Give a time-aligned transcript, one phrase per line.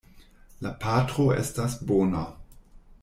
[0.67, 2.25] La patro estas bona.